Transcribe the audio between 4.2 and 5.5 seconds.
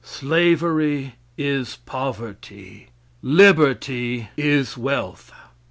is wealth.